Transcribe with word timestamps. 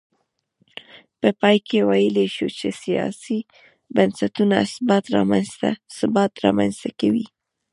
په 1.19 1.29
پای 1.39 1.57
کې 1.67 1.79
ویلای 1.89 2.27
شو 2.35 2.47
چې 2.59 2.67
سیاسي 2.83 3.39
بنسټونه 3.95 4.57
ثبات 5.97 6.33
رامنځته 6.45 6.89
کوي. 6.99 7.25